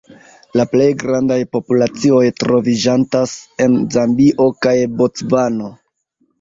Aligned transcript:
La 0.59 0.63
plej 0.69 0.87
grandaj 1.03 1.37
populacioj 1.57 2.23
troviĝantas 2.45 3.37
en 3.67 3.79
Zambio 3.99 4.51
kaj 4.67 4.77
Bocvano. 4.99 5.73